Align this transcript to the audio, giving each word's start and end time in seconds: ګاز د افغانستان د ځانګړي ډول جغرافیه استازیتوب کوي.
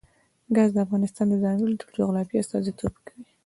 ګاز 0.55 0.69
د 0.73 0.77
افغانستان 0.85 1.25
د 1.29 1.35
ځانګړي 1.43 1.67
ډول 1.79 1.89
جغرافیه 1.99 2.41
استازیتوب 2.41 2.93
کوي. 3.07 3.27